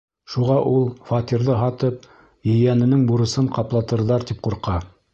[0.35, 2.09] Шуға ул, фатирҙы һатып,
[2.55, 4.85] ейәненең бурысын ҡаплатырҙар тип ҡурҡа.